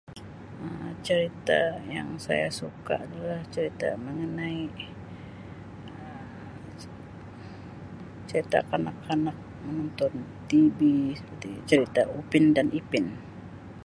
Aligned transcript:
Um 0.65 0.87
Cerita 1.05 1.61
yang 1.95 2.09
saya 2.25 2.49
suka 2.59 2.93
adalah 3.05 3.41
cerita 3.53 3.89
mengenai 4.05 4.61
Um 5.93 6.27
cerita 8.29 8.57
kanak-kanak, 8.69 9.37
menonton 9.65 10.13
tv 10.49 10.79
di 11.43 11.51
cerita 11.69 12.01
upin 12.19 12.45
dan 12.55 12.67
ipin. 12.79 13.05